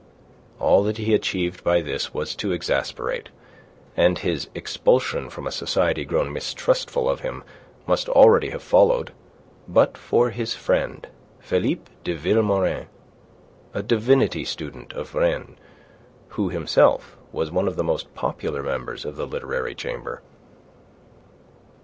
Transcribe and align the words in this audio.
All 0.59 0.81
that 0.85 0.97
he 0.97 1.13
achieved 1.13 1.63
by 1.63 1.79
this 1.81 2.11
was 2.11 2.35
to 2.37 2.51
exasperate; 2.51 3.29
and 3.95 4.17
his 4.17 4.49
expulsion 4.55 5.29
from 5.29 5.45
a 5.45 5.51
society 5.51 6.05
grown 6.05 6.33
mistrustful 6.33 7.07
of 7.07 7.19
him 7.19 7.43
must 7.85 8.09
already 8.09 8.49
have 8.49 8.63
followed 8.63 9.11
but 9.67 9.99
for 9.99 10.31
his 10.31 10.55
friend, 10.55 11.05
Philippe 11.39 11.91
de 12.03 12.15
Vilmorin, 12.15 12.87
a 13.75 13.83
divinity 13.83 14.43
student 14.43 14.91
of 14.93 15.13
Rennes, 15.13 15.55
who, 16.29 16.49
himself, 16.49 17.15
was 17.31 17.51
one 17.51 17.67
of 17.67 17.75
the 17.75 17.83
most 17.83 18.11
popular 18.15 18.63
members 18.63 19.05
of 19.05 19.17
the 19.17 19.27
Literary 19.27 19.75
Chamber. 19.75 20.23